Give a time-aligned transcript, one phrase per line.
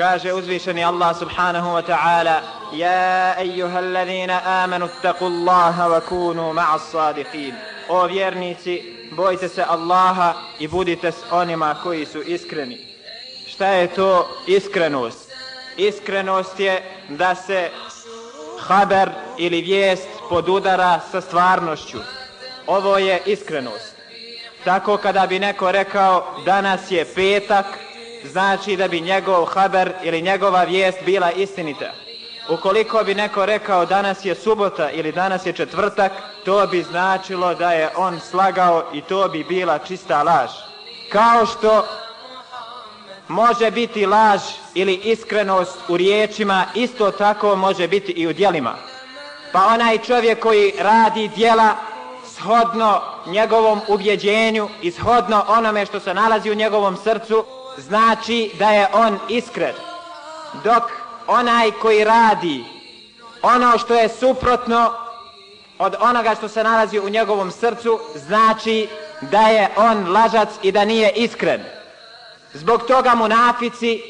[0.00, 2.40] Kaže uzvišeni Allah subhanahu wa ta'ala
[2.72, 7.54] Ja ejuha allazina amanu taku Allaha wa kunu ma'a sadiqin
[7.88, 8.82] O vjernici,
[9.12, 12.78] bojte se Allaha i budite s onima koji su iskreni.
[13.48, 15.32] Šta je to iskrenost?
[15.76, 17.70] Iskrenost je da se
[18.58, 21.98] haber ili vijest podudara sa stvarnošću.
[22.66, 23.96] Ovo je iskrenost.
[24.64, 27.66] Tako kada bi neko rekao danas je petak,
[28.24, 31.92] znači da bi njegov haber ili njegova vijest bila istinita.
[32.48, 36.12] Ukoliko bi neko rekao danas je subota ili danas je četvrtak,
[36.44, 40.50] to bi značilo da je on slagao i to bi bila čista laž.
[41.12, 41.86] Kao što
[43.28, 44.40] može biti laž
[44.74, 48.74] ili iskrenost u riječima, isto tako može biti i u dijelima.
[49.52, 51.74] Pa onaj čovjek koji radi dijela
[52.24, 57.44] shodno njegovom ubjeđenju i shodno onome što se nalazi u njegovom srcu,
[57.80, 59.74] znači da je on iskren.
[60.64, 60.82] Dok
[61.26, 62.64] onaj koji radi
[63.42, 64.92] ono što je suprotno
[65.78, 68.88] od onoga što se nalazi u njegovom srcu, znači
[69.20, 71.60] da je on lažac i da nije iskren.
[72.52, 74.02] Zbog toga munafici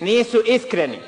[0.00, 0.98] nisu iskreni,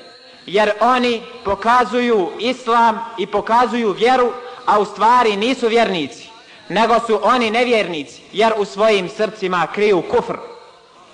[0.47, 4.33] jer oni pokazuju islam i pokazuju vjeru,
[4.67, 6.29] a u stvari nisu vjernici,
[6.69, 10.37] nego su oni nevjernici, jer u svojim srcima kriju kufr.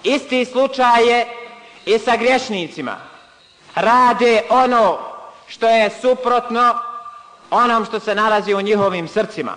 [0.04, 1.26] Isti slučaj je
[1.86, 2.96] i sa grešnicima.
[3.74, 4.98] Rade ono
[5.46, 6.74] što je suprotno
[7.50, 9.52] onom što se nalazi u njihovim srcima.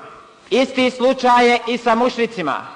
[0.50, 2.68] Isti slučaj je i sa mušricima.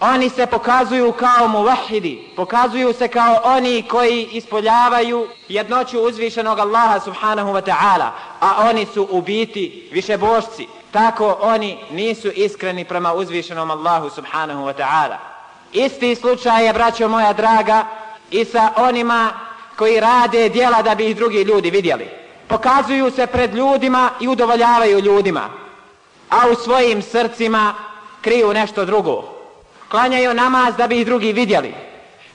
[0.00, 7.52] Oni se pokazuju kao muvahidi, pokazuju se kao oni koji ispoljavaju jednoću uzvišenog Allaha subhanahu
[7.52, 8.08] wa ta'ala,
[8.40, 10.66] a oni su u biti više božci.
[10.90, 15.29] Tako oni nisu iskreni prema uzvišenom Allahu subhanahu wa ta'ala.
[15.72, 17.84] Isti slučaj je, braćo moja draga,
[18.30, 19.30] i sa onima
[19.76, 22.08] koji rade dijela da bi ih drugi ljudi vidjeli.
[22.48, 25.48] Pokazuju se pred ljudima i udovoljavaju ljudima,
[26.30, 27.74] a u svojim srcima
[28.20, 29.24] kriju nešto drugo.
[29.88, 31.74] Klanjaju namaz da bi ih drugi vidjeli,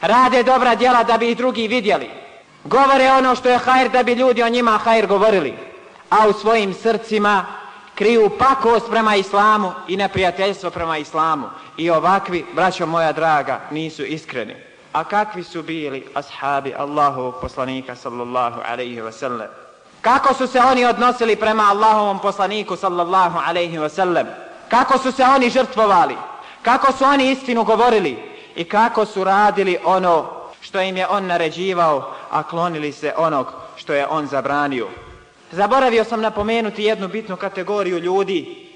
[0.01, 2.09] rade dobra djela da bi ih drugi vidjeli,
[2.63, 5.53] govore ono što je hajr da bi ljudi o njima hajr govorili,
[6.09, 7.45] a u svojim srcima
[7.95, 11.50] kriju pakost prema islamu i neprijateljstvo prema islamu.
[11.78, 14.56] I ovakvi, braćo moja draga, nisu iskreni.
[14.94, 19.47] A kakvi su bili ashabi Allahovog poslanika sallallahu alaihi wa sallam?
[20.01, 24.27] Kako su se oni odnosili prema Allahovom poslaniku sallallahu alaihi wa sallam?
[24.69, 26.16] Kako su se oni žrtvovali?
[26.66, 28.17] kako su oni istinu govorili
[28.56, 30.25] i kako su radili ono
[30.62, 34.88] što im je on naređivao, a klonili se onog što je on zabranio.
[35.55, 38.67] Zaboravio sam napomenuti jednu bitnu kategoriju ljudi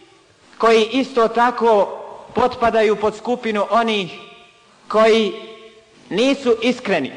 [0.58, 2.00] koji isto tako
[2.36, 4.20] potpadaju pod skupinu onih
[4.88, 5.34] koji
[6.10, 7.12] nisu iskreni,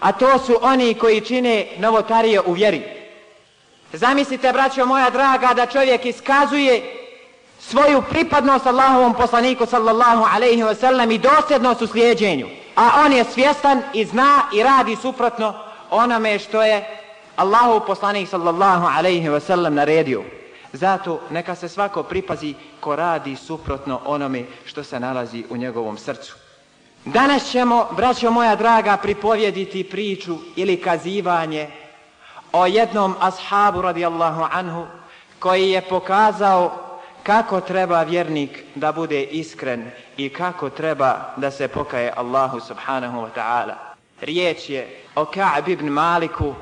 [0.00, 2.82] a to su oni koji čine novotarije u vjeri.
[3.92, 6.82] Zamislite, braćo moja draga, da čovjek iskazuje
[7.60, 12.48] svoju pripadnost Allahovom poslaniku sallallahu alaihi wa sallam i dosljednost u slijedjenju.
[12.74, 15.54] A on je svjestan i zna i radi suprotno
[15.90, 17.07] onome što je
[17.38, 20.22] Allahov poslanik sallallahu alaihi ve sellem naredio.
[20.72, 26.36] Zato neka se svako pripazi ko radi suprotno onome što se nalazi u njegovom srcu.
[27.04, 31.68] Danas ćemo, braćo moja draga, pripovjediti priču ili kazivanje
[32.52, 34.86] o jednom ashabu radijallahu anhu
[35.38, 36.88] koji je pokazao
[37.22, 43.28] kako treba vjernik da bude iskren i kako treba da se pokaje Allahu subhanahu wa
[43.36, 43.74] ta'ala.
[44.20, 46.54] Riječ je o Ka'b ibn Maliku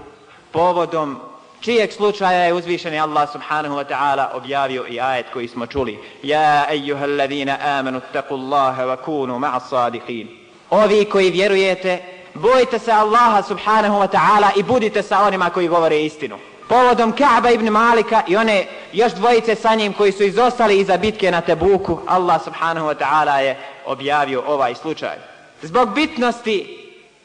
[0.57, 1.21] povodom
[1.61, 5.99] čijeg slučaja je uzvišeni Allah subhanahu wa ta'ala objavio i ajet koji smo čuli.
[6.23, 10.27] Ja ejuhal ladhina amanu taku Allahe wa kunu ma'a sadiqin.
[10.71, 12.03] Ovi koji vjerujete,
[12.35, 17.51] bojite se Allaha subhanahu wa ta'ala i budite sa onima koji govore istinu povodom Ka'ba
[17.55, 21.99] ibn Malika i one još dvojice sa njim koji su izostali iza bitke na Tebuku,
[22.07, 23.57] Allah subhanahu wa ta'ala je
[23.87, 25.17] objavio ovaj slučaj.
[25.63, 26.79] Zbog bitnosti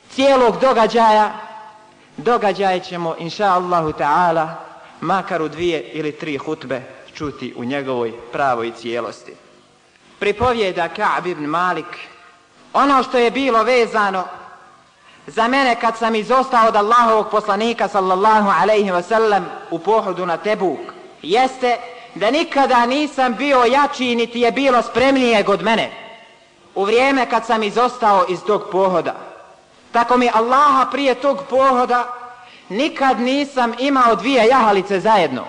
[0.10, 1.51] cijelog događaja,
[2.22, 4.48] događaje ćemo, inša Allahu ta'ala,
[5.02, 6.82] makar u dvije ili tri hutbe
[7.14, 9.34] čuti u njegovoj pravoj cijelosti.
[10.20, 11.98] Pripovjeda Ka'b ibn Malik,
[12.74, 14.24] ono što je bilo vezano
[15.28, 20.80] za mene kad sam izostao od Allahovog poslanika sallallahu alaihi wasallam u pohodu na Tebuk,
[21.22, 21.78] jeste
[22.16, 25.92] da nikada nisam bio jači niti je bilo spremnije god mene
[26.76, 29.31] u vrijeme kad sam izostao iz tog pohoda.
[29.92, 32.14] Tako mi Allaha prije tog pohoda
[32.70, 35.44] nikad nisam imao dvije jahalice zajedno.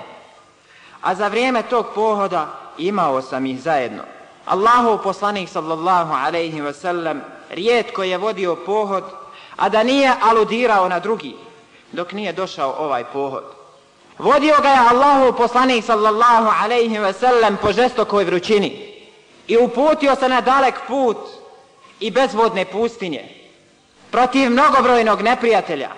[1.01, 2.47] A za vrijeme tog pohoda
[2.79, 4.03] imao sam ih zajedno.
[4.47, 9.05] Allahov poslanik sallallahu alaihi wa sallam rijetko je vodio pohod
[9.57, 11.37] a da nije aludirao na drugi.
[11.93, 13.45] dok nije došao ovaj pohod.
[14.19, 18.93] Vodio ga je Allahu poslanik sallallahu alaihi ve sellem po žestokoj vrućini
[19.47, 21.17] i uputio se na dalek put
[22.01, 23.42] i bezvodne pustinje
[24.13, 25.91] protiv mnogobrojnog neprijatelja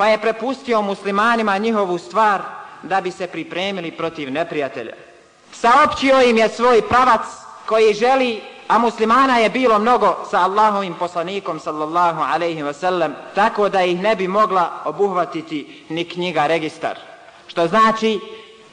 [0.00, 2.40] pa je prepustio muslimanima njihovu stvar
[2.82, 4.92] da bi se pripremili protiv neprijatelja.
[5.52, 7.20] Saopćio im je svoj pravac
[7.66, 13.82] koji želi, a muslimana je bilo mnogo sa Allahovim poslanikom sallallahu alaihi wasallam, tako da
[13.82, 16.98] ih ne bi mogla obuhvatiti ni knjiga registar.
[17.46, 18.20] Što znači,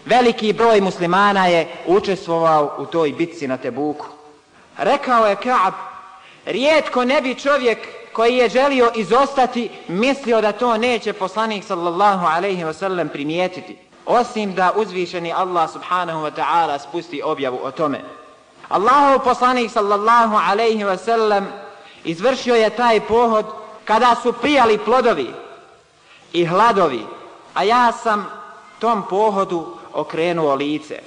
[0.06, 4.06] veliki broj muslimana je učestvovao u toj bitci na Tebuku.
[4.78, 5.74] Rekao je Kaab,
[6.46, 12.64] rijetko ne bi čovjek koji je želio izostati, mislio da to neće poslanik sallallahu alaihi
[12.64, 13.78] wa sallam primijetiti.
[14.06, 18.02] Osim da uzvišeni Allah subhanahu wa ta'ala spusti objavu o tome.
[18.70, 21.48] Allahu poslanik sallallahu alaihi wa sallam
[22.04, 23.46] izvršio je taj pohod
[23.86, 25.34] kada su prijali plodovi
[26.34, 27.06] i hladovi,
[27.54, 28.26] a ja sam
[28.80, 31.00] tom pohodu okrenuo lice.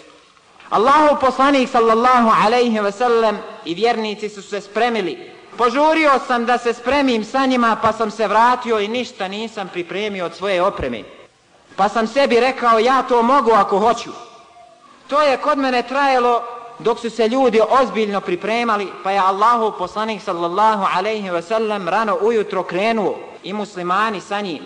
[0.68, 6.72] Allahu poslanik sallallahu alaihi wa sallam i vjernici su se spremili Požurio sam da se
[6.72, 11.02] spremim sa njima, pa sam se vratio i ništa nisam pripremio od svoje opreme.
[11.76, 14.10] Pa sam sebi rekao, ja to mogu ako hoću.
[15.08, 16.42] To je kod mene trajalo
[16.78, 22.18] dok su se ljudi ozbiljno pripremali, pa je Allahu poslanik sallallahu alaihi ve sellem rano
[22.20, 24.62] ujutro krenuo i muslimani sa njim.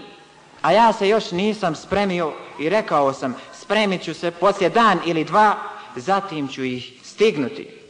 [0.62, 5.24] A ja se još nisam spremio i rekao sam, spremit ću se poslije dan ili
[5.24, 5.54] dva,
[5.96, 7.83] zatim ću ih stignuti.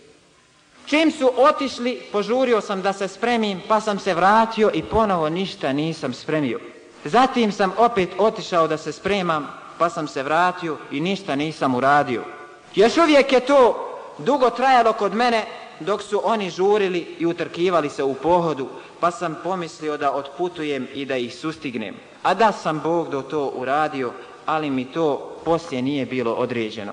[0.87, 5.73] Čim su otišli, požurio sam da se spremim, pa sam se vratio i ponovo ništa
[5.73, 6.61] nisam spremio.
[7.05, 9.49] Zatim sam opet otišao da se spremam,
[9.79, 12.25] pa sam se vratio i ništa nisam uradio.
[12.75, 15.45] Još uvijek je to dugo trajalo kod mene,
[15.81, 18.69] dok su oni žurili i utrkivali se u pohodu,
[19.01, 21.95] pa sam pomislio da otputujem i da ih sustignem.
[22.23, 24.13] A da sam Bog do to uradio,
[24.47, 26.93] ali mi to poslije nije bilo određeno.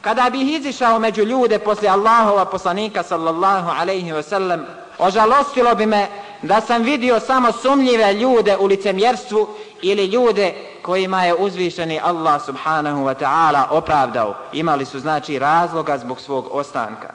[0.00, 4.66] Kada bih izišao među ljude poslije Allahova poslanika sallallahu alaihi wa sallam,
[4.98, 6.06] ožalostilo bi me
[6.42, 9.48] da sam vidio samo sumljive ljude u licemjerstvu
[9.82, 14.34] ili ljude kojima je uzvišeni Allah subhanahu wa ta'ala opravdao.
[14.52, 17.10] Imali su znači razloga zbog svog ostanka.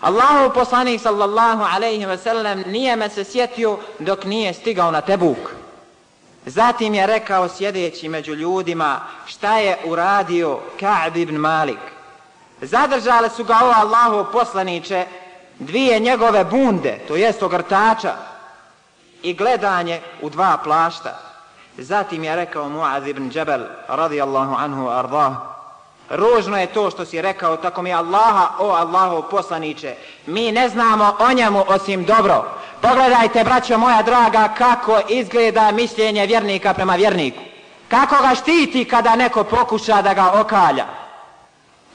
[0.00, 5.50] Allahu poslanik sallallahu alaihi wa sallam nije me se sjetio dok nije stigao na Tebuk.
[6.46, 11.97] Zatim je rekao sjedeći među ljudima šta je uradio Ka'b ibn Malik.
[12.60, 15.06] Zadržale su ga o Allahov poslaniće
[15.58, 18.14] dvije njegove bunde, to jest ogrtača,
[19.22, 21.18] i gledanje u dva plašta.
[21.78, 25.32] Zatim je rekao Muaz ibn Džebel, radijallahu anhu ardah,
[26.10, 29.94] ružno je to što si rekao, tako mi Allaha, o Allahov poslaniće,
[30.26, 32.44] mi ne znamo o njemu osim dobro.
[32.80, 37.40] Pogledajte, braćo moja draga, kako izgleda mišljenje vjernika prema vjerniku.
[37.88, 40.86] Kako ga štiti kada neko pokuša da ga okalja.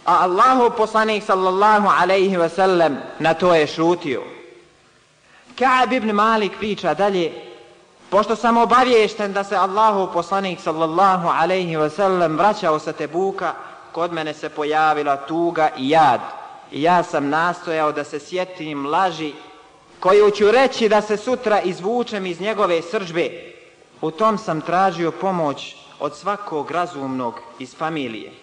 [0.05, 4.21] A Allahu poslanik sallallahu alaihi ve sellem na to je šutio.
[5.55, 7.31] Ka'ab ibn Malik priča dalje,
[8.09, 13.53] pošto sam obavješten da se Allahu poslanik sallallahu alaihi ve sellem vraćao sa Tebuka,
[13.91, 16.21] kod mene se pojavila tuga i jad.
[16.71, 19.33] I ja sam nastojao da se sjetim laži
[19.99, 23.29] koju ću reći da se sutra izvučem iz njegove sržbe.
[24.01, 28.42] U tom sam tražio pomoć od svakog razumnog iz familije.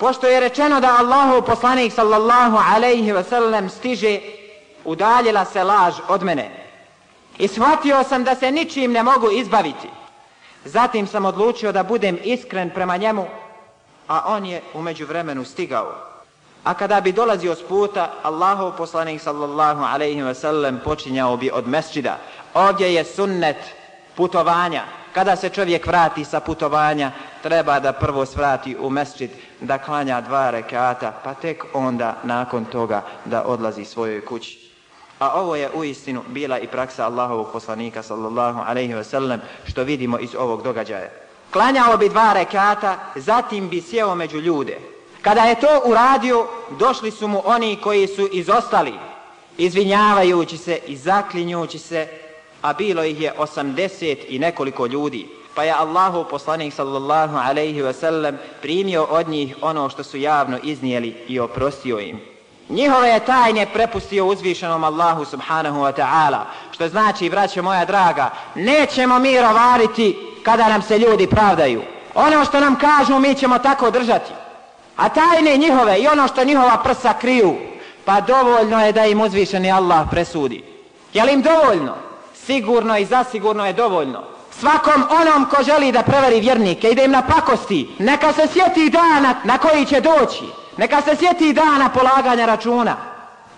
[0.00, 4.20] Pošto je rečeno da Allahu poslanik sallallahu alaihi ve sellem stiže,
[4.84, 6.50] udaljila se laž od mene.
[7.38, 9.88] I shvatio sam da se ničim ne mogu izbaviti.
[10.64, 13.26] Zatim sam odlučio da budem iskren prema njemu,
[14.08, 15.92] a on je umeđu vremenu stigao.
[16.64, 21.68] A kada bi dolazio s puta, Allahu poslanik sallallahu alaihi ve sellem počinjao bi od
[21.68, 22.18] mesčida.
[22.54, 23.56] Ovdje je sunnet
[24.16, 24.84] putovanja.
[25.14, 27.10] Kada se čovjek vrati sa putovanja,
[27.42, 33.02] treba da prvo svrati u mesčid, da klanja dva rekata, pa tek onda nakon toga
[33.24, 34.70] da odlazi svojoj kući.
[35.18, 39.82] A ovo je u istinu bila i praksa Allahovog poslanika sallallahu alaihi ve sellem, što
[39.82, 41.08] vidimo iz ovog događaja.
[41.52, 44.78] Klanjao bi dva rekata, zatim bi sjeo među ljude.
[45.22, 46.46] Kada je to uradio,
[46.78, 48.94] došli su mu oni koji su izostali,
[49.58, 52.08] izvinjavajući se i zaklinjući se
[52.62, 55.28] a bilo ih je 80 i nekoliko ljudi.
[55.54, 60.58] Pa je Allahu poslanik sallallahu alaihi ve sellem primio od njih ono što su javno
[60.62, 62.20] iznijeli i oprostio im.
[62.68, 66.40] Njihove je tajne prepustio uzvišenom Allahu subhanahu wa ta'ala.
[66.70, 71.82] Što znači, braćo moja draga, nećemo mi rovariti kada nam se ljudi pravdaju.
[72.14, 74.32] Ono što nam kažu mi ćemo tako držati.
[74.96, 77.56] A tajne njihove i ono što njihova prsa kriju,
[78.04, 80.64] pa dovoljno je da im uzvišeni Allah presudi.
[81.12, 82.09] Je li im dovoljno?
[82.50, 84.22] Sigurno i zasigurno je dovoljno.
[84.60, 89.34] svakom onom ko želi da prevari vjernike i da im napakosti, neka se sjeti dana
[89.44, 90.44] na koji će doći,
[90.76, 92.96] neka se sjeti dana polaganja računa,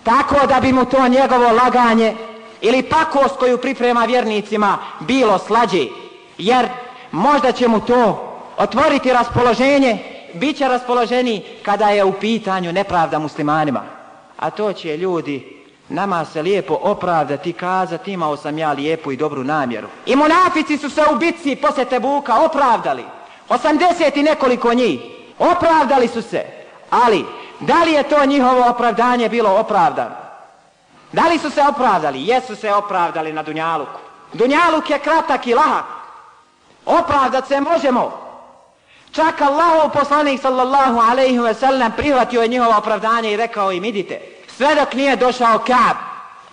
[0.03, 2.15] tako da bi mu to njegovo laganje
[2.61, 5.85] ili pakost koju priprema vjernicima bilo slađe,
[6.37, 6.67] jer
[7.11, 9.97] možda će mu to otvoriti raspoloženje,
[10.33, 13.81] bit će raspoloženi kada je u pitanju nepravda muslimanima.
[14.39, 15.52] A to će ljudi
[15.89, 19.87] nama se lijepo opravdati, kazati imao sam ja lijepu i dobru namjeru.
[20.05, 23.05] I monafici su se u bitci posle Tebuka opravdali.
[23.49, 24.99] 80 i nekoliko njih.
[25.39, 26.45] Opravdali su se.
[26.89, 27.25] Ali,
[27.59, 30.15] da li je to njihovo opravdanje bilo opravdano?
[31.11, 32.27] Da li su se opravdali?
[32.27, 33.99] Jesu se opravdali na Dunjaluku.
[34.33, 35.85] Dunjaluk je kratak i lahak.
[36.85, 38.23] Opravdat se možemo.
[39.11, 44.32] Čak Allahov poslanik sallallahu alaihi ve sellem prihvatio je njihovo opravdanje i rekao im idite.
[44.57, 45.97] Sve dok nije došao Kaab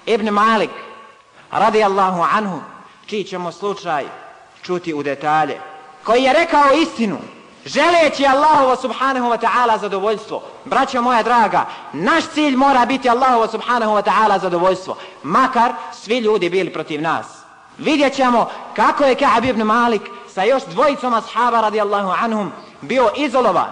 [0.06, 0.70] ibn Malik
[1.50, 2.60] radijallahu anhu
[3.06, 4.04] čiji ćemo slučaj
[4.62, 5.60] čuti u detalje
[6.04, 7.18] koji je rekao istinu
[7.64, 10.42] želeći Allahovo subhanahu wa ta'ala zadovoljstvo.
[10.64, 14.96] Braćo moja draga, naš cilj mora biti Allahovo subhanahu wa ta'ala zadovoljstvo.
[15.22, 17.26] Makar svi ljudi bili protiv nas.
[17.78, 20.02] Vidjet ćemo kako je Ka'ab ibn Malik
[20.34, 23.70] sa još dvojicom ashaba radijallahu anhum bio izolovan.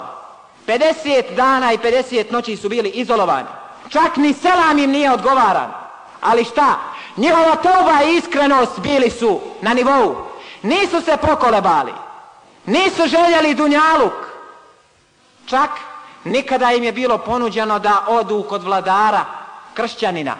[0.66, 3.48] 50 dana i 50 noći su bili izolovani.
[3.88, 5.70] Čak ni selam im nije odgovaran.
[6.20, 6.78] Ali šta?
[7.16, 10.16] Njihova toba i iskrenost bili su na nivou.
[10.62, 11.92] Nisu se pokolebali.
[12.66, 14.12] Nisu željeli dunjaluk.
[15.46, 15.70] Čak
[16.24, 19.24] nikada im je bilo ponuđeno da odu kod vladara
[19.74, 20.36] kršćanina.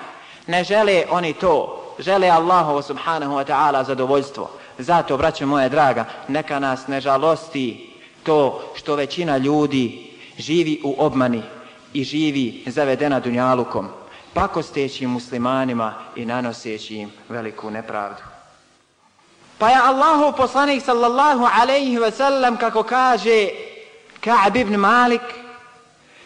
[0.47, 1.85] Ne žele oni to.
[1.99, 4.51] Žele Allahovo subhanahu wa ta'ala zadovoljstvo.
[4.79, 11.43] Zato, braćo moje draga, neka nas ne žalosti to što većina ljudi živi u obmani
[11.93, 13.89] i živi zavedena dunjalukom,
[14.35, 18.23] pakosteći muslimanima i nanoseći im veliku nepravdu.
[19.59, 23.49] Pa je Allahu poslanik sallallahu alaihi ve sellem, kako kaže
[24.21, 25.23] Ka'b ibn Malik,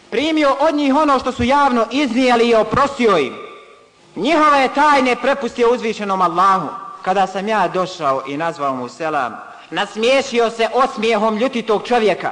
[0.09, 3.35] primio od njih ono što su javno iznijeli i oprostio im.
[4.15, 6.67] Njihove tajne prepustio uzvišenom Allahu.
[7.01, 9.35] Kada sam ja došao i nazvao mu selam,
[9.69, 12.31] nasmiješio se osmijehom ljutitog čovjeka.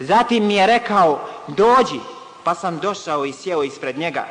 [0.00, 2.00] Zatim mi je rekao, dođi,
[2.44, 4.26] pa sam došao i sjeo ispred njega.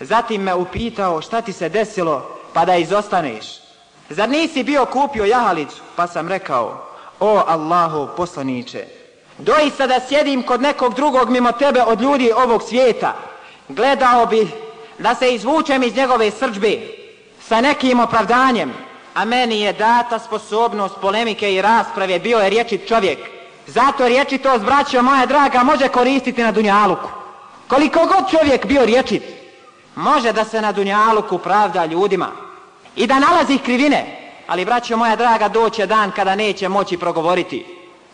[0.00, 3.46] Zatim me upitao šta ti se desilo pa da izostaneš.
[4.10, 5.82] Zar nisi bio kupio jahalicu?
[5.96, 6.86] Pa sam rekao,
[7.20, 8.84] o Allahu poslaniće,
[9.38, 13.14] doista da sjedim kod nekog drugog mimo tebe od ljudi ovog svijeta,
[13.68, 14.48] gledao bi
[14.98, 16.80] da se izvučem iz njegove srđbe
[17.40, 18.72] sa nekim opravdanjem,
[19.14, 23.18] a meni je data sposobnost polemike i rasprave, bio je riječit čovjek.
[23.66, 27.08] Zato riječitost, braćo moja draga, može koristiti na dunjaluku.
[27.68, 29.22] Koliko god čovjek bio riječiv,
[29.94, 32.28] može da se na dunjaluku pravda ljudima
[32.96, 37.66] i da nalazi krivine, ali braćo moja draga, doće dan kada neće moći progovoriti,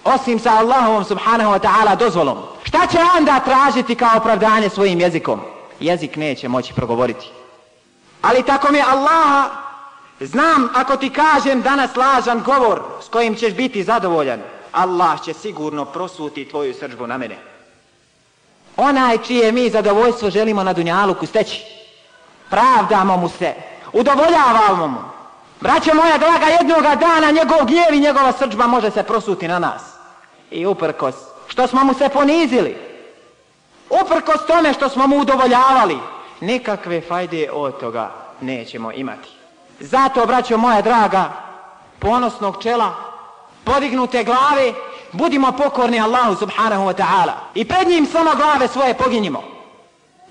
[0.05, 2.39] osim sa Allahom subhanahu wa ta'ala dozvolom.
[2.65, 5.41] Šta će onda tražiti kao opravdanje svojim jezikom?
[5.81, 7.31] Jezik neće moći progovoriti.
[8.23, 9.51] Ali tako mi Allaha,
[10.21, 14.41] znam ako ti kažem danas lažan govor s kojim ćeš biti zadovoljan,
[14.73, 17.52] Allah će sigurno prosuti tvoju srđbu na mene
[18.77, 21.65] onaj čije mi zadovoljstvo želimo na dunjaluku steći.
[22.51, 23.55] Pravdamo mu se,
[23.93, 24.99] udovoljavamo mu.
[25.61, 29.83] Braćo moja draga, jednoga dana njegov gnjev i njegova srđba može se prosuti na nas.
[30.51, 31.15] I uprkos,
[31.49, 32.77] što smo mu se ponizili,
[33.91, 35.99] uprkos tome što smo mu udovoljavali,
[36.41, 38.11] nikakve fajde od toga
[38.41, 39.29] nećemo imati.
[39.81, 41.33] Zato, braćo moja draga,
[41.99, 42.95] ponosnog čela,
[43.65, 44.73] podignute glave,
[45.13, 49.43] budimo pokorni Allahu subhanahu wa ta'ala i pred njim samo glave svoje poginjimo.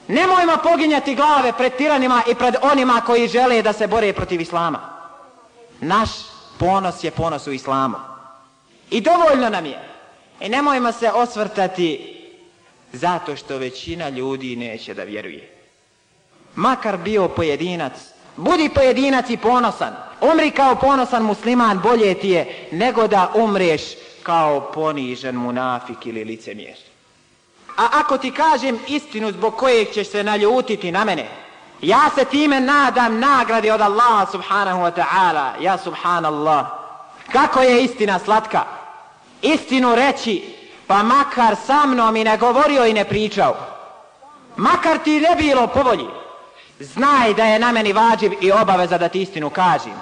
[0.07, 4.79] Nemojmo poginjati glave pred tiranima i pred onima koji žele da se bore protiv Islama.
[5.81, 6.09] Naš
[6.59, 7.95] ponos je ponos u Islamu.
[8.89, 9.89] I dovoljno nam je.
[10.39, 12.17] I nemojmo se osvrtati
[12.93, 15.57] zato što većina ljudi neće da vjeruje.
[16.55, 17.93] Makar bio pojedinac,
[18.37, 19.95] budi pojedinac i ponosan.
[20.21, 23.81] Umri kao ponosan musliman, bolje ti je nego da umreš
[24.23, 26.77] kao ponižen munafik ili licemjer.
[27.77, 31.27] A ako ti kažem istinu zbog kojeg ćeš se naljutiti na mene,
[31.81, 36.65] ja se time nadam nagradi od Allaha subhanahu wa ta'ala, ja subhanallah.
[37.31, 38.63] Kako je istina slatka?
[39.41, 40.55] Istinu reći,
[40.87, 43.55] pa makar sa mnom i ne govorio i ne pričao.
[44.55, 46.07] Makar ti ne bilo povolji,
[46.79, 49.93] znaj da je na meni vađiv i obaveza da ti istinu kažem.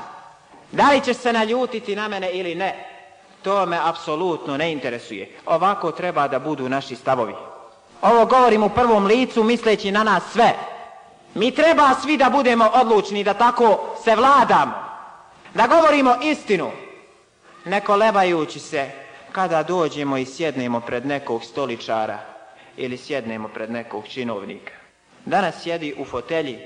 [0.72, 2.99] Da li ćeš se naljutiti na mene ili ne?
[3.44, 5.38] To me apsolutno ne interesuje.
[5.46, 7.34] Ovako treba da budu naši stavovi.
[8.02, 10.54] Ovo govorim u prvom licu misleći na nas sve.
[11.34, 14.74] Mi treba svi da budemo odlučni da tako se vladamo.
[15.54, 16.72] Da govorimo istinu.
[17.66, 18.92] ne kolebajući se
[19.32, 22.20] kada dođemo i sjednemo pred nekog stoličara
[22.78, 24.72] ili sjednemo pred nekog činovnika.
[25.26, 26.60] Danas sjedi u fotelji,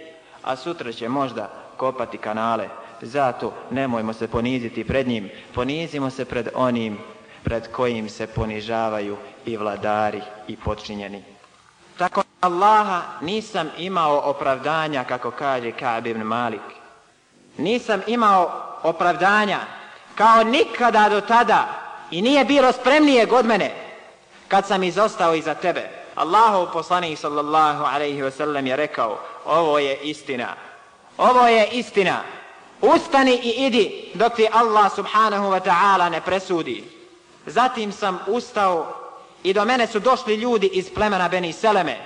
[0.43, 2.69] a sutra će možda kopati kanale.
[3.01, 6.97] Zato nemojmo se poniziti pred njim, ponizimo se pred onim
[7.43, 11.23] pred kojim se ponižavaju i vladari i počinjeni.
[11.97, 16.61] Tako Allaha nisam imao opravdanja, kako kaže Ka'b ibn Malik.
[17.57, 18.51] Nisam imao
[18.83, 19.59] opravdanja
[20.15, 21.67] kao nikada do tada
[22.11, 23.71] i nije bilo spremnije od mene
[24.47, 25.89] kad sam izostao iza tebe.
[26.15, 30.47] Allahu poslanik sallallahu alaihi wasallam je rekao ovo je istina.
[31.17, 32.21] Ovo je istina.
[32.83, 36.83] Ustani i idi dok ti Allah subhanahu wa ta'ala ne presudi.
[37.45, 38.87] Zatim sam ustao
[39.43, 41.97] i do mene su došli ljudi iz plemena Beni Seleme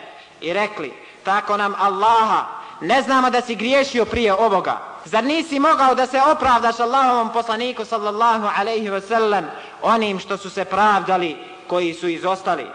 [0.41, 0.93] i rekli,
[1.23, 2.45] tako nam Allaha,
[2.81, 4.77] ne znamo da si griješio prije ovoga.
[5.05, 9.45] Zar nisi mogao da se opravdaš Allahovom poslaniku sallallahu alaihi wa sallam
[9.81, 12.65] onim što su se pravdali koji su izostali?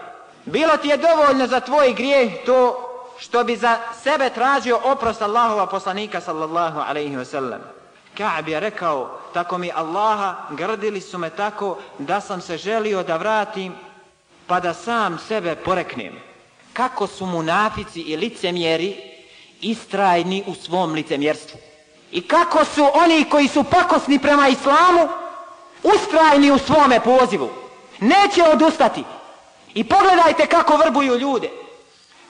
[0.45, 5.67] Bilo ti je dovoljno za tvoj grijeh to što bi za sebe tražio oprost Allahova
[5.67, 7.72] poslanika sallallahu alaihi wa sallam.
[8.17, 13.17] Kaab je rekao, tako mi Allaha, grdili su me tako da sam se želio da
[13.17, 13.75] vratim
[14.47, 16.19] pa da sam sebe poreknem.
[16.73, 18.95] Kako su munafici i licemjeri
[19.61, 21.59] istrajni u svom licemjerstvu.
[22.11, 25.09] I kako su oni koji su pakosni prema islamu
[25.83, 27.49] ustrajni u svome pozivu.
[27.99, 29.03] Neće odustati.
[29.73, 31.49] I pogledajte kako vrbuju ljude.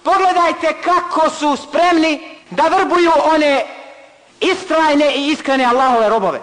[0.04, 3.66] Pogledajte kako su spremni da vrbuju one
[4.52, 6.40] istrajne i iskrene Allahove robove.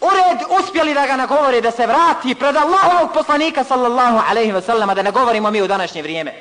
[0.00, 4.94] Ured uspjeli da ga nagovore da se vrati pred Allahovog poslanika sallallahu alaihi wa sellem,
[4.94, 6.34] da ne govorimo mi u današnje vrijeme.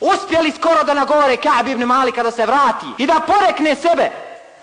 [0.00, 4.10] Uspjeli skoro da nagovore Ka'b ibn Malika da se vrati i da porekne sebe.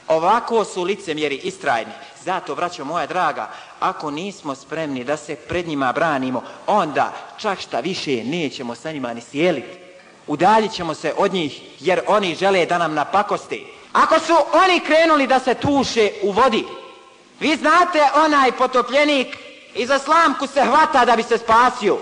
[0.07, 1.91] Ovako su lice mjeri istrajni.
[2.23, 7.79] Zato, vraćo moja draga, ako nismo spremni da se pred njima branimo, onda čak šta
[7.79, 9.79] više nećemo sa njima ni sjeliti.
[10.27, 13.76] Udaljit ćemo se od njih jer oni žele da nam napakosti.
[13.93, 16.65] Ako su oni krenuli da se tuše u vodi,
[17.39, 19.37] vi znate onaj potopljenik
[19.75, 21.97] i za slamku se hvata da bi se spasio.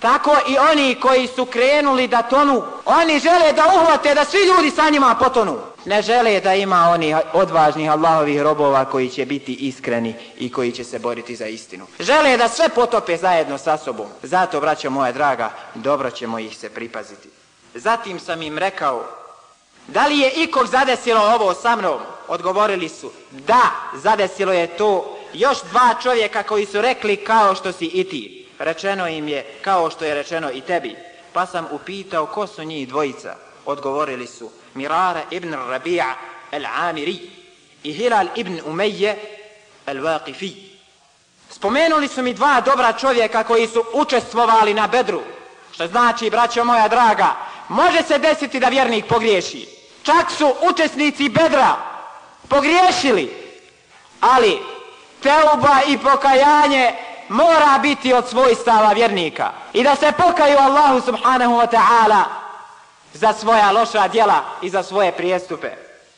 [0.00, 4.70] Tako i oni koji su krenuli da tonu, oni žele da uhvate da svi ljudi
[4.70, 5.58] sa njima potonu.
[5.84, 10.84] Ne žele da ima oni odvažnih Allahovih robova koji će biti iskreni i koji će
[10.84, 11.86] se boriti za istinu.
[11.98, 14.06] Žele da sve potope zajedno sa sobom.
[14.22, 17.28] Zato, braćo moja draga, dobro ćemo ih se pripaziti.
[17.74, 19.04] Zatim sam im rekao,
[19.92, 21.98] da li je ikog zadesilo ovo sa mnom?
[22.28, 23.62] Odgovorili su, da,
[23.94, 28.46] zadesilo je to još dva čovjeka koji su rekli kao što si i ti.
[28.58, 30.96] Rečeno im je kao što je rečeno i tebi.
[31.32, 33.34] Pa sam upitao ko su njih dvojica.
[33.66, 36.12] Odgovorili su Mirara ibn Rabi'a
[36.52, 37.18] al-Amiri
[37.82, 39.16] i Hilal ibn Umeje
[39.86, 40.52] al-Waqifi.
[41.50, 45.20] Spomenuli su mi dva dobra čovjeka koji su učestvovali na bedru.
[45.72, 47.36] Što znači, braćo moja draga,
[47.68, 49.79] može se desiti da vjernik pogriješi.
[50.02, 51.76] Čak su učesnici bedra
[52.48, 53.40] pogriješili.
[54.20, 54.58] Ali
[55.22, 56.94] teuba i pokajanje
[57.28, 59.50] mora biti od svojstava vjernika.
[59.72, 62.22] I da se pokaju Allahu subhanahu wa ta'ala
[63.14, 65.70] za svoja loša djela i za svoje prijestupe.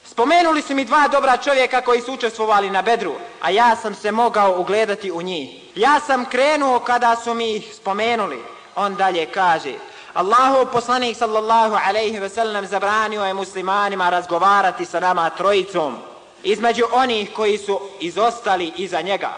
[0.05, 4.13] Spomenuli su mi dva dobra čovjeka koji su učestvovali na bedru, a ja sam se
[4.13, 5.51] mogao ugledati u njih.
[5.75, 8.43] Ja sam krenuo kada su mi ih spomenuli.
[8.77, 9.73] On dalje kaže,
[10.15, 15.97] Allahu poslanik sallallahu alaihi ve sellem zabranio je muslimanima razgovarati sa nama trojicom
[16.43, 19.31] između onih koji su izostali iza njega.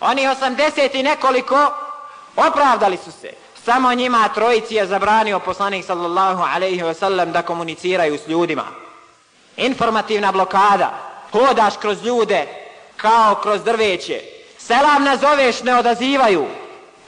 [0.00, 1.72] Oni osamdeset i nekoliko
[2.36, 3.30] opravdali su se.
[3.64, 8.64] Samo njima trojici je zabranio poslanik sallallahu alaihi ve sellem da komuniciraju s ljudima.
[9.56, 10.90] Informativna blokada.
[11.32, 12.46] Hodaš kroz ljude
[12.96, 14.20] kao kroz drveće.
[14.58, 16.46] Selam nazoveš, ne odazivaju.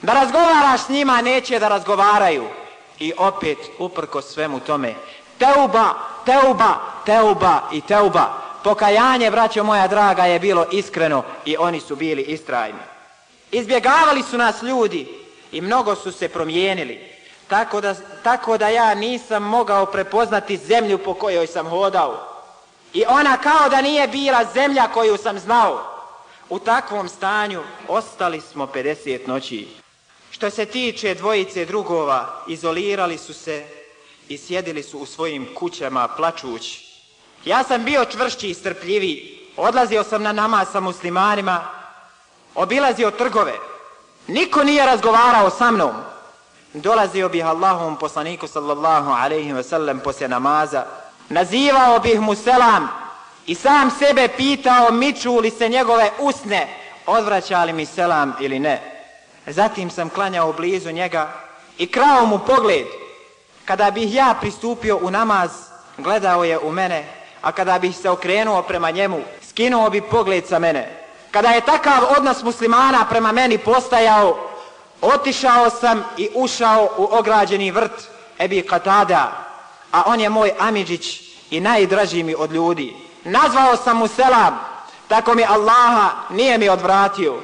[0.01, 2.43] Da razgovaraš s njima, neće da razgovaraju.
[2.99, 4.95] I opet, uprko svemu tome,
[5.37, 5.93] teuba,
[6.25, 8.41] teuba, teuba i teuba.
[8.63, 12.79] Pokajanje, braćo moja draga, je bilo iskreno i oni su bili istrajni.
[13.51, 15.07] Izbjegavali su nas ljudi
[15.51, 17.15] i mnogo su se promijenili.
[17.47, 22.35] Tako da, tako da ja nisam mogao prepoznati zemlju po kojoj sam hodao.
[22.93, 25.95] I ona kao da nije bila zemlja koju sam znao.
[26.49, 29.67] U takvom stanju ostali smo 50 noći.
[30.35, 33.65] Što se tiče dvojice drugova, izolirali su se
[34.27, 36.85] i sjedili su u svojim kućama plačući.
[37.45, 39.39] Ja sam bio čvršći i strpljivi.
[39.57, 41.67] Odlazio sam na nama sa muslimanima,
[42.55, 43.53] obilazio trgove.
[44.27, 45.93] Niko nije razgovarao sa mnom.
[46.73, 50.85] Dolazio bih Allahom poslaniku sallallahu alaihi ve sellem poslije namaza.
[51.29, 52.89] Nazivao bih mu selam
[53.45, 56.67] i sam sebe pitao miču li se njegove usne,
[57.05, 58.94] odvraća li mi selam ili ne.
[59.47, 61.33] Zatim sam klanjao blizu njega
[61.77, 62.85] i krao mu pogled.
[63.65, 65.51] Kada bih ja pristupio u namaz,
[65.97, 67.05] gledao je u mene,
[67.41, 71.05] a kada bih se okrenuo prema njemu, skinuo bi pogled sa mene.
[71.31, 74.37] Kada je takav odnos muslimana prema meni postajao,
[75.01, 79.31] otišao sam i ušao u ograđeni vrt Ebi Katada,
[79.91, 82.95] a on je moj Amidžić i najdraži mi od ljudi.
[83.23, 84.59] Nazvao sam mu selam,
[85.07, 87.35] tako mi Allaha nije mi odvratio.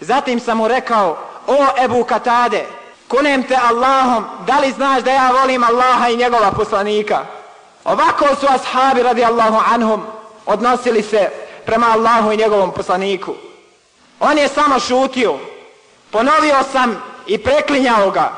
[0.00, 2.66] Zatim sam mu rekao, o Ebu Katade,
[3.08, 7.24] kunem te Allahom, da li znaš da ja volim Allaha i njegova poslanika?
[7.84, 10.02] Ovako su ashabi radijallahu anhum
[10.46, 11.30] odnosili se
[11.66, 13.34] prema Allahu i njegovom poslaniku.
[14.20, 15.38] On je samo šutio.
[16.10, 18.32] Ponovio sam i preklinjao ga.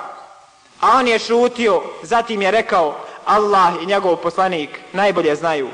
[0.80, 5.68] A on je šutio, zatim je rekao Allah i njegov poslanik najbolje znaju.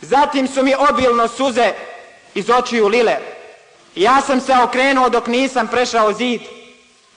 [0.00, 1.72] Zatim su mi obilno suze
[2.34, 3.16] iz očiju lile.
[3.94, 6.40] Ja sam se okrenuo dok nisam prešao zid.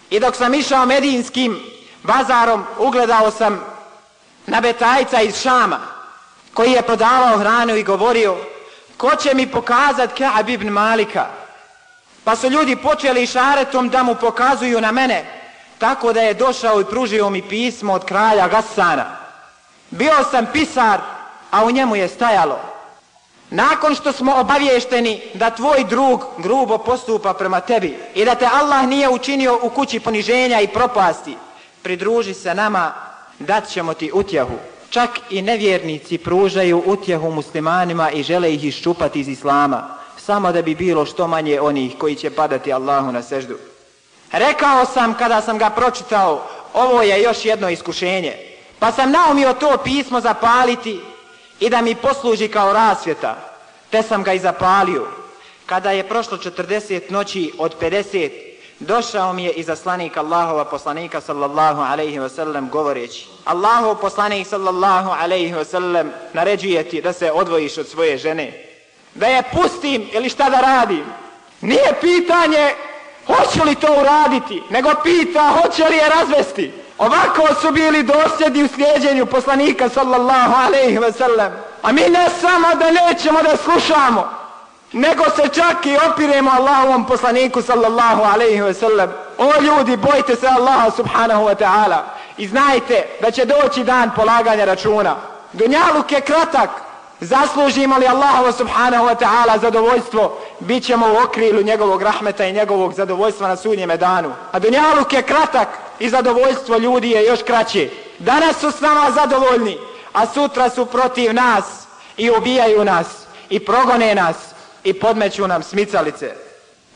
[0.10, 1.60] I dok sam išao medijinskim
[2.04, 3.66] bazarom, ugledao sam
[4.46, 5.80] na betajca iz Šama,
[6.54, 8.38] koji je prodavao hranu i govorio,
[8.98, 11.26] ko će mi pokazat Ka'ab ibn Malika?
[12.24, 15.26] Pa su ljudi počeli šaretom da mu pokazuju na mene,
[15.78, 19.06] tako da je došao i pružio mi pismo od kralja Gassana.
[19.90, 21.00] Bio sam pisar,
[21.52, 22.73] a u njemu je stajalo.
[23.54, 28.88] Nakon što smo obavješteni da tvoj drug grubo postupa prema tebi i da te Allah
[28.88, 31.38] nije učinio u kući poniženja i propasti,
[31.82, 32.94] pridruži se nama,
[33.40, 34.54] dat ćemo ti utjehu.
[34.90, 40.76] Čak i nevjernici pružaju utjehu muslimanima i žele ih iščupati iz islama, samo da bi
[40.76, 43.58] bilo što manje onih koji će padati Allahu na seždu.
[44.32, 48.38] Rekao sam kada sam ga pročitao, ovo je još jedno iskušenje,
[48.80, 51.00] pa sam naumio to pismo zapaliti
[51.60, 53.36] i da mi posluži kao rasvjeta,
[53.90, 55.08] te sam ga i zapalio.
[55.66, 58.32] Kada je prošlo 40 noći od 50,
[58.80, 65.12] došao mi je i zaslanik Allahova poslanika sallallahu alaihi wa sallam govoreći Allahov poslanik sallallahu
[65.22, 68.68] alaihi wa sallam naređuje ti da se odvojiš od svoje žene.
[69.16, 71.06] Da je pustim ili šta da radim?
[71.62, 72.74] Nije pitanje
[73.28, 78.68] hoću li to uraditi nego pita hoće li je razvesti ovako su bili dosljedni u
[78.68, 81.52] slijedjenju poslanika sallallahu alaihi ve sellem.
[81.82, 84.30] a mi ne samo da nećemo da slušamo
[84.94, 89.10] nego se čak i opiremo Allahovom poslaniku sallallahu alaihi ve sellem.
[89.38, 91.98] O ljudi, bojte se Allaha subhanahu wa ta'ala
[92.38, 95.16] i znajte da će doći dan polaganja računa.
[95.54, 96.70] Dunjaluk je kratak,
[97.20, 102.94] zaslužimo li Allahovo subhanahu wa ta'ala zadovoljstvo, bit ćemo u okrilu njegovog rahmeta i njegovog
[102.94, 104.32] zadovoljstva na sudnjeme danu.
[104.52, 105.68] A Dunjaluk je kratak
[106.00, 107.90] i zadovoljstvo ljudi je još kraće.
[108.20, 109.78] Danas su s nama zadovoljni,
[110.14, 111.66] a sutra su protiv nas
[112.18, 113.08] i ubijaju nas
[113.50, 114.36] i progone nas
[114.84, 116.36] i podmeću nam smicalice.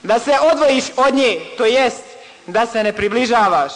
[0.04, 2.04] Da se odvojiš od nje, to jest
[2.48, 3.74] da se ne približavaš.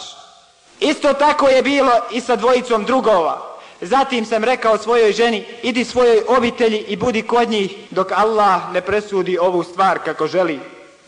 [0.80, 3.52] Isto tako je bilo i sa dvojicom drugova.
[3.80, 8.80] Zatim sam rekao svojoj ženi, idi svojoj obitelji i budi kod njih dok Allah ne
[8.80, 10.60] presudi ovu stvar kako želi.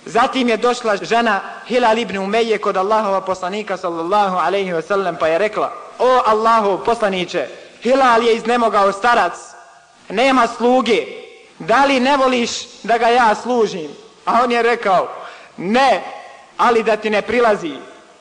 [0.07, 5.27] Zatim je došla žena Hilal ibn Umeje kod Allahova poslanika sallallahu alaihi wa sallam pa
[5.27, 7.49] je rekla, o Allahov poslaniće,
[7.83, 9.33] Hilal je iznemogao starac,
[10.09, 11.07] nema sluge,
[11.59, 12.51] da li ne voliš
[12.83, 13.91] da ga ja služim?
[14.25, 15.09] A on je rekao,
[15.57, 16.03] ne,
[16.57, 17.73] ali da ti ne prilazi.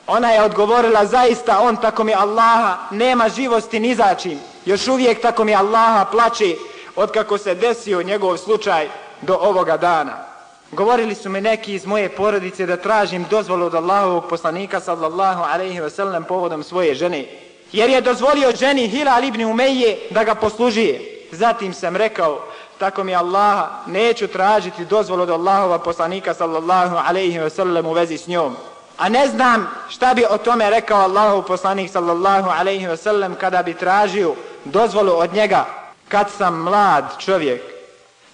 [0.06, 4.38] Ona je odgovorila, zaista on tako mi Allaha nema živosti ni začin.
[4.64, 6.56] Još uvijek tako mi Allaha plaće
[6.96, 8.88] od kako se desio njegov slučaj
[9.22, 10.33] do ovoga dana.
[10.74, 15.80] Govorili su mi neki iz moje porodice da tražim dozvolu od Allahovog poslanika sallallahu alaihi
[15.80, 17.24] ve sellem povodom svoje žene.
[17.72, 21.26] Jer je dozvolio ženi Hilal ibn Umeje da ga poslužije.
[21.32, 22.40] Zatim sam rekao,
[22.78, 28.18] tako mi Allaha, neću tražiti dozvolu od Allahova poslanika sallallahu alaihi ve sellem u vezi
[28.18, 28.56] s njom.
[28.98, 33.62] A ne znam šta bi o tome rekao Allahov poslanik sallallahu alaihi ve sellem kada
[33.62, 34.34] bi tražio
[34.64, 35.64] dozvolu od njega
[36.08, 37.62] kad sam mlad čovjek.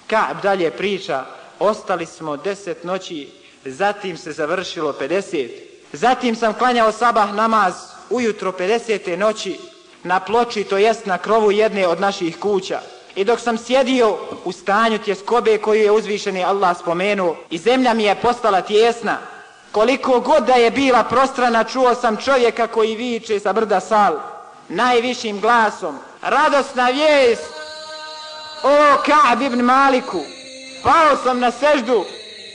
[0.07, 1.25] Ka'b dalje priča,
[1.61, 3.29] ostali smo deset noći,
[3.65, 5.51] zatim se završilo 50.
[5.93, 7.75] Zatim sam klanjao sabah namaz
[8.11, 9.17] ujutro 50.
[9.17, 9.59] noći
[10.03, 12.81] na ploči, to jest na krovu jedne od naših kuća.
[13.15, 18.05] I dok sam sjedio u stanju tjeskobe koju je uzvišeni Allah spomenuo i zemlja mi
[18.05, 19.19] je postala tjesna,
[19.73, 24.21] koliko god da je bila prostrana, čuo sam čovjeka koji viče sa brda sal,
[24.69, 25.99] najvišim glasom.
[26.23, 27.43] Radosna vijest,
[28.63, 30.21] o Ka'b ibn Maliku,
[30.83, 32.05] pao sam na seždu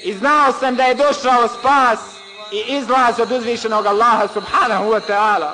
[0.04, 2.00] i znao sam da je došao spas
[2.52, 5.52] i izlaz od uzvišenog Allaha subhanahu wa ta'ala,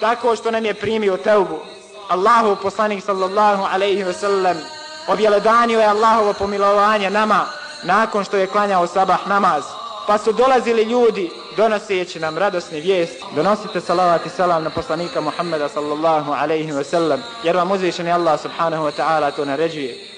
[0.00, 1.58] tako što nam je primio teubu.
[2.08, 4.56] Allahu poslanik sallallahu alaihi wa sallam
[5.08, 7.46] objeledanio je Allahovo pomilovanje nama
[7.82, 9.64] nakon što je klanjao sabah namaz.
[10.06, 13.22] Pa su dolazili ljudi donoseći nam radosni vijest.
[13.34, 18.40] Donosite salavat i salam na poslanika Muhammeda sallallahu alaihi wa sallam, jer vam uzvišeni Allah
[18.40, 20.17] subhanahu wa ta'ala to naređuje.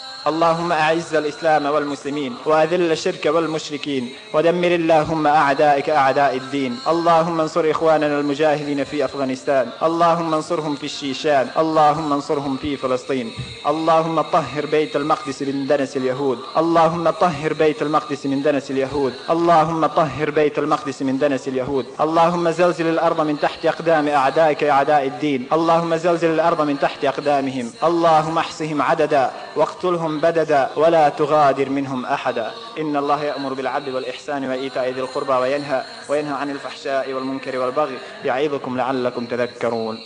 [0.27, 6.77] اللهم أعز الإسلام والمسلمين وأذل الشرك والمشركين ودمر اللهم أعدائك أعداء الدين.
[6.87, 9.69] اللهم انصر إخواننا المجاهدين في أفغانستان.
[9.83, 11.47] اللهم انصرهم في الشيشان.
[11.57, 13.31] اللهم انصرهم في فلسطين.
[13.67, 16.37] اللهم طهر بيت المقدس من دنس اليهود.
[16.57, 19.13] اللهم طهر بيت المقدس من دنس اليهود.
[19.29, 21.85] اللهم طهر بيت المقدس من دنس اليهود.
[22.01, 25.47] اللهم زلزل الأرض من تحت أقدام أعدائك أعداء الدين.
[25.53, 27.71] اللهم زلزل الأرض من تحت أقدامهم.
[27.83, 32.51] اللهم احصهم عددا واقتلهم بددا ولا تغادر منهم أحدا.
[32.79, 38.77] إن الله يأمر بالعدل والإحسان وإيتاء ذي القربى وينهى وينهى عن الفحشاء والمنكر والبغي يعظكم
[38.77, 39.99] لعلكم تذكرون.